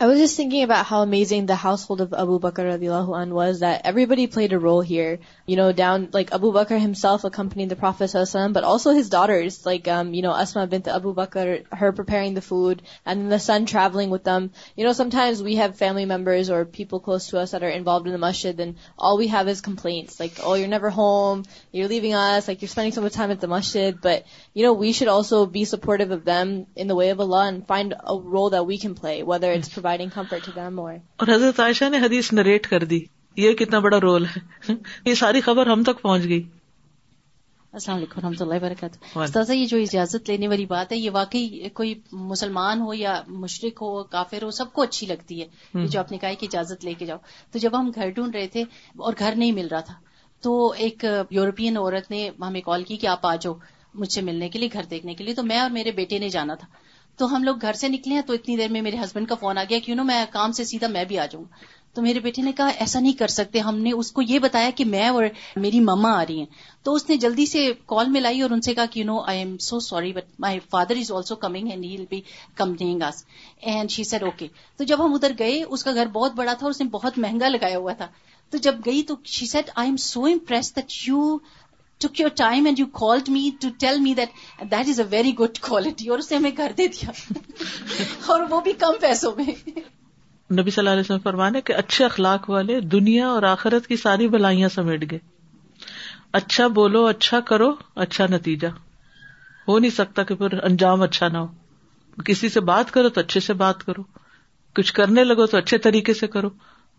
[0.00, 3.58] I was just thinking about how amazing the household of Abu Bakr radiallahu anhu was,
[3.60, 5.18] that everybody played a role here.
[5.44, 8.92] You know, down, like, Abu Bakr himself accompanied the Prophet sallallahu alaihi wasallam, but also
[8.92, 13.66] his daughters, like, um, Asma bint Abu Bakr, her preparing the food, and the son
[13.66, 14.52] traveling with them.
[14.76, 18.06] You know, sometimes we have family members or people close to us that are involved
[18.06, 21.88] in the masjid, and all we have is complaints, like, oh, you're never home, you're
[21.88, 23.98] leaving us, like, you're spending so much time at the masjid.
[24.00, 27.48] But, you know, we should also be supportive of them in the way of Allah
[27.48, 29.72] and find a role that we can play, whether it's mm.
[29.72, 30.86] providing providing comfort to
[31.24, 32.98] اور حضرت Aisha نے حدیث narrate کر دی
[33.42, 34.72] یہ کتنا بڑا role ہے
[35.06, 36.42] یہ ساری خبر ہم تک پہنچ گئی
[37.72, 41.68] السلام علیکم رحمۃ اللہ وبرکاتہ تازہ یہ جو اجازت لینے والی بات ہے یہ واقعی
[41.80, 46.12] کوئی مسلمان ہو یا مشرق ہو کافر ہو سب کو اچھی لگتی ہے جو آپ
[46.12, 47.18] نے کہا کہ اجازت لے کے جاؤ
[47.52, 48.62] تو جب ہم گھر ڈھونڈ رہے تھے
[49.08, 49.94] اور گھر نہیں مل رہا تھا
[50.46, 51.04] تو ایک
[51.38, 53.54] یورپین عورت نے ہمیں کال کی کہ آپ آ جاؤ
[54.02, 56.28] مجھ سے ملنے کے لیے گھر دیکھنے کے لیے تو میں اور میرے بیٹے نے
[56.38, 56.66] جانا تھا
[57.18, 59.58] تو ہم لوگ گھر سے نکلے ہیں تو اتنی دیر میں میرے ہسبینڈ کا فون
[59.58, 61.44] آ گیا میں کام سے سیدھا میں بھی آ جاؤں
[61.94, 64.70] تو میرے بیٹے نے کہا ایسا نہیں کر سکتے ہم نے اس کو یہ بتایا
[64.76, 65.24] کہ میں اور
[65.64, 66.46] میری مما آ رہی ہیں
[66.84, 69.18] تو اس نے جلدی سے کال میں لائی اور ان سے کہا کہ you know
[69.32, 72.20] I am so sorry but my father is also coming and he'll be
[72.60, 72.72] come
[73.08, 73.24] as
[73.72, 76.66] and she said okay تو جب ہم ادھر گئے اس کا گھر بہت بڑا تھا
[76.66, 78.06] اور اس نے بہت مہنگا لگایا ہوا تھا
[78.50, 81.36] تو جب گئی تو she said I am so impressed that you
[81.98, 83.22] اور
[86.18, 87.10] اسے ہمیں کر دیا
[88.32, 89.44] اور وہ بھی کم پیسوں میں
[90.60, 94.28] نبی صلی اللہ علیہ وسلم فرمانے کہ اچھے اخلاق والے دنیا اور آخرت کی ساری
[94.36, 95.18] بلائیاں سمیٹ گئے
[96.40, 97.72] اچھا بولو اچھا کرو
[98.06, 98.66] اچھا نتیجہ
[99.68, 103.40] ہو نہیں سکتا کہ پھر انجام اچھا نہ ہو کسی سے بات کرو تو اچھے
[103.40, 104.02] سے بات کرو
[104.76, 106.48] کچھ کرنے لگو تو اچھے طریقے سے کرو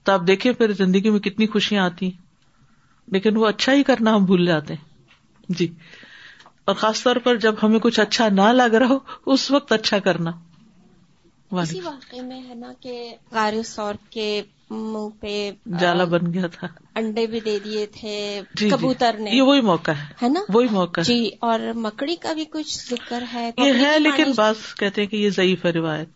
[0.05, 2.21] تو آپ دیکھیں پھر زندگی میں کتنی خوشیاں آتی ہیں
[3.11, 4.87] لیکن وہ اچھا ہی کرنا ہم بھول جاتے ہیں
[5.57, 5.67] جی
[6.71, 9.99] اور خاص طور پر جب ہمیں کچھ اچھا نہ لگ رہا ہو اس وقت اچھا
[10.07, 10.31] کرنا
[11.61, 12.97] اسی واقعے میں ہے نا کہ
[13.31, 14.25] غار سور کے
[14.71, 15.31] منہ پہ
[15.79, 16.67] جالا بن گیا تھا
[16.99, 18.17] انڈے بھی دے دیے تھے
[18.53, 22.33] جی، جی۔ کبوتر نے یہ وہی موقع ہے نا وہی موقع جی اور مکڑی کا
[22.39, 26.09] بھی کچھ ذکر ہے یہ ہے لیکن بعض کہتے ہیں کہ یہ ضعیف ہے روایت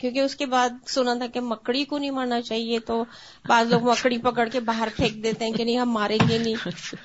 [0.00, 3.02] کیونکہ اس کے بعد سنا تھا کہ مکڑی کو نہیں مارنا چاہیے تو
[3.48, 6.64] بعض لوگ مکڑی پکڑ کے باہر پھینک دیتے ہیں کہ نہیں ہم ماریں گے نہیں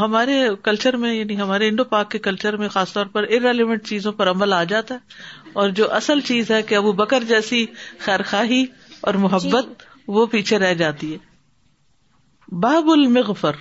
[0.00, 4.12] ہمارے کلچر میں یعنی ہمارے انڈو پاک کے کلچر میں خاص طور پر ارریلیونٹ چیزوں
[4.20, 7.64] پر عمل آ جاتا ہے اور جو اصل چیز ہے کہ ابو بکر جیسی
[8.06, 8.64] خیر خاہی
[9.00, 9.82] اور جی۔ محبت
[10.16, 13.54] وہ پیچھے رہ جاتی ہے باب المغفر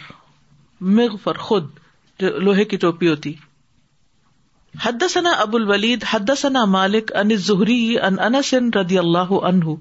[0.98, 1.70] مغفر خود
[2.20, 3.34] جو لوہے کی ٹوپی ہوتی
[4.84, 9.74] حد ثنا ابو الولید حد ثنا مالک ان زہری ان ردی اللہ انہ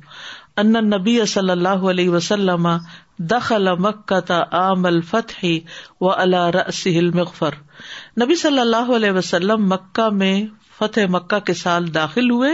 [0.62, 2.67] ان نبی صلی اللہ علیہ وسلم
[3.31, 4.87] دخل مکہ عام
[6.01, 7.55] و دخ المغفر
[8.23, 10.35] نبی صلی اللہ علیہ وسلم مکہ میں
[10.79, 12.51] فتح مکہ کے سال داخل ہوئے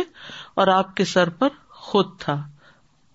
[0.63, 1.49] اور آپ کے سر پر
[1.91, 2.37] خود تھا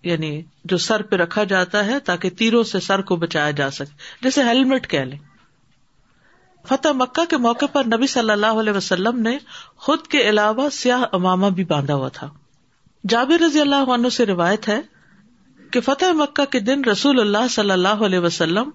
[0.09, 0.31] یعنی
[0.71, 4.43] جو سر پہ رکھا جاتا ہے تاکہ تیروں سے سر کو بچایا جا سکے جیسے
[4.43, 5.17] ہیلمٹ کہہ لیں
[6.67, 9.37] فتح مکہ کے موقع پر نبی صلی اللہ علیہ وسلم نے
[9.87, 12.29] خود کے علاوہ سیاہ امامہ بھی باندھا ہوا تھا
[13.11, 14.79] جاب رضی اللہ عنہ سے روایت ہے
[15.71, 18.69] کہ فتح مکہ کے دن رسول اللہ صلی اللہ علیہ وسلم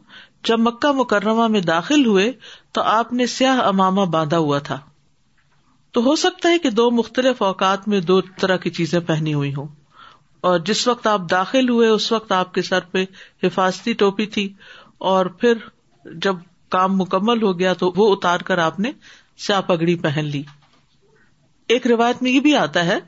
[0.49, 2.31] جب مکہ مکرمہ میں داخل ہوئے
[2.79, 4.79] تو آپ نے سیاہ امامہ باندھا ہوا تھا
[5.97, 9.55] تو ہو سکتا ہے کہ دو مختلف اوقات میں دو طرح کی چیزیں پہنی ہوئی
[9.55, 9.67] ہوں
[10.51, 13.05] اور جس وقت آپ داخل ہوئے اس وقت آپ کے سر پہ
[13.45, 14.49] حفاظتی ٹوپی تھی
[15.15, 15.67] اور پھر
[16.27, 16.37] جب
[16.77, 18.93] کام مکمل ہو گیا تو وہ اتار کر آپ نے
[19.47, 20.43] سیاہ پگڑی پہن لی
[21.73, 22.99] ایک روایت میں یہ بھی آتا ہے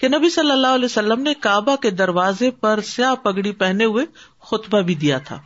[0.00, 4.04] کہ نبی صلی اللہ علیہ وسلم نے کابا کے دروازے پر سیاہ پگڑی پہنے ہوئے
[4.50, 5.38] خطبہ بھی دیا تھا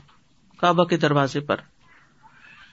[0.91, 1.61] کے دروازے پر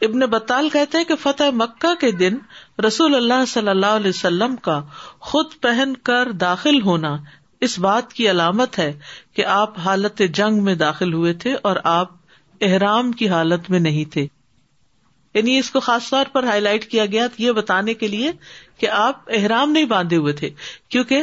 [0.08, 2.38] ابن بطال کہتے ہیں کہ فتح مکہ کے دن
[2.86, 4.80] رسول اللہ صلی اللہ علیہ وسلم کا
[5.32, 7.16] خود پہن کر داخل ہونا
[7.68, 8.92] اس بات کی علامت ہے
[9.36, 12.16] کہ آپ حالت جنگ میں داخل ہوئے تھے اور آپ
[12.70, 14.26] احرام کی حالت میں نہیں تھے
[15.38, 18.32] یعنی اس کو خاص طور پر ہائی لائٹ کیا گیا یہ بتانے کے لیے
[18.84, 20.50] کہ آپ احرام نہیں باندھے ہوئے تھے
[20.94, 21.22] کیونکہ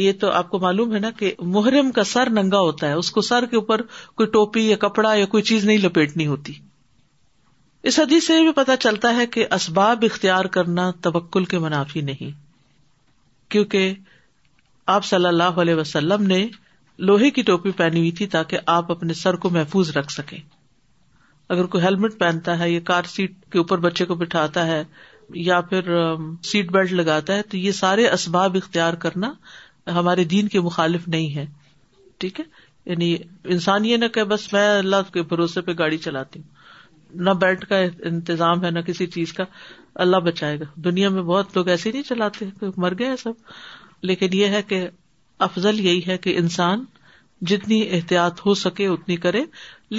[0.00, 3.10] یہ تو آپ کو معلوم ہے نا کہ محرم کا سر ننگا ہوتا ہے اس
[3.16, 3.82] کو سر کے اوپر
[4.20, 6.52] کوئی ٹوپی یا کپڑا یا کوئی چیز نہیں لپیٹنی ہوتی
[7.90, 12.30] اس حدیث سے بھی پتا چلتا ہے کہ اسباب اختیار کرنا تبکل کے منافی نہیں
[13.54, 13.92] کیونکہ
[14.96, 16.44] آپ صلی اللہ علیہ وسلم نے
[17.08, 20.38] لوہے کی ٹوپی پہنی ہوئی تھی تاکہ آپ اپنے سر کو محفوظ رکھ سکیں
[21.56, 24.82] اگر کوئی ہیلمٹ پہنتا ہے یا کار سیٹ کے اوپر بچے کو بٹھاتا ہے
[25.34, 25.94] یا پھر
[26.50, 29.32] سیٹ بیلٹ لگاتا ہے تو یہ سارے اسباب اختیار کرنا
[29.94, 31.44] ہمارے دین کے مخالف نہیں ہے
[32.20, 32.44] ٹھیک ہے
[32.90, 33.16] یعنی
[33.54, 36.54] انسان یہ نہ کہ بس میں اللہ کے بھروسے پہ گاڑی چلاتی ہوں
[37.24, 39.44] نہ بیلٹ کا انتظام ہے نہ کسی چیز کا
[40.04, 42.46] اللہ بچائے گا دنیا میں بہت لوگ ایسے نہیں چلاتے
[42.84, 44.86] مر گئے ہیں سب لیکن یہ ہے کہ
[45.46, 46.84] افضل یہی ہے کہ انسان
[47.50, 49.42] جتنی احتیاط ہو سکے اتنی کرے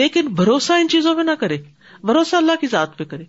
[0.01, 1.57] لیکن بھروسہ ان چیزوں پہ نہ کرے
[2.03, 3.23] بھروسہ اللہ کی ذات پہ کرے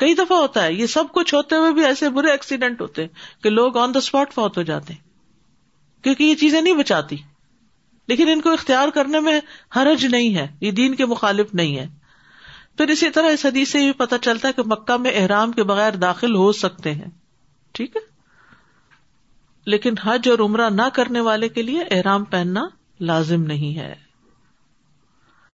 [0.00, 3.08] کئی دفعہ ہوتا ہے یہ سب کچھ ہوتے ہوئے بھی ایسے برے ایکسیڈینٹ ہوتے ہیں
[3.42, 5.08] کہ لوگ آن دا اسپاٹ فوت ہو جاتے ہیں
[6.04, 7.16] کیونکہ یہ چیزیں نہیں بچاتی
[8.08, 9.38] لیکن ان کو اختیار کرنے میں
[9.76, 11.86] حرج نہیں ہے یہ دین کے مخالف نہیں ہے
[12.76, 15.96] پھر اسی طرح اس حدیث سے پتا چلتا ہے کہ مکہ میں احرام کے بغیر
[16.08, 17.10] داخل ہو سکتے ہیں
[17.78, 18.00] ٹھیک ہے
[19.74, 22.68] لیکن حج اور عمرہ نہ کرنے والے کے لیے احرام پہننا
[23.12, 24.09] لازم نہیں ہے